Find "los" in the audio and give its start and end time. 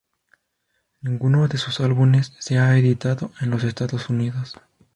3.51-3.63